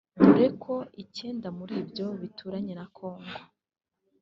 [0.21, 3.37] dore ko icyenda muri byo bituranye na Congo